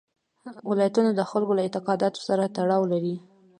[0.69, 3.15] ولایتونه د خلکو له اعتقاداتو سره تړاو لري.